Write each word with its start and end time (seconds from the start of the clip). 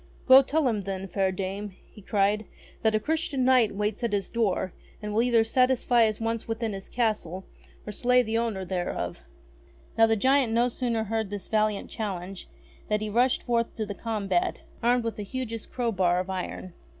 "Go 0.25 0.41
tell 0.41 0.67
him 0.67 0.81
then, 0.81 1.07
fair 1.07 1.31
dame," 1.31 1.69
he 1.85 2.01
cried, 2.01 2.45
"that 2.81 2.95
a 2.95 2.99
Christian 2.99 3.45
Knight 3.45 3.75
waits 3.75 4.03
at 4.03 4.13
his 4.13 4.31
door, 4.31 4.73
and 4.99 5.13
will 5.13 5.21
either 5.21 5.43
satisfy 5.43 6.07
his 6.07 6.19
wants 6.19 6.47
within 6.47 6.73
his 6.73 6.89
castle 6.89 7.45
or 7.85 7.91
slay 7.91 8.23
the 8.23 8.35
owner 8.35 8.65
thereof." 8.65 9.17
ST. 9.17 9.25
GEORGE 9.27 9.27
OF 9.27 9.37
MERRIE 9.37 9.43
ENGLAND 9.43 9.77
ii 9.77 9.93
Now 10.03 10.07
the 10.07 10.15
giant 10.19 10.53
no 10.53 10.67
sooner 10.69 11.03
heard 11.03 11.29
this 11.29 11.45
valiant 11.47 11.91
challenge 11.91 12.47
than 12.87 12.99
he 12.99 13.11
rushed 13.11 13.43
forth 13.43 13.75
to 13.75 13.85
the 13.85 13.93
combat, 13.93 14.63
armed 14.81 15.03
with 15.03 15.19
a 15.19 15.23
hugeous 15.23 15.67
crowbar 15.67 16.19
of 16.19 16.31
iron. 16.31 16.73